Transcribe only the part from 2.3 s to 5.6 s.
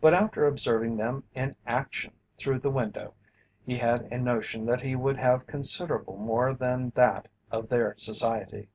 through the window he had a notion that he would have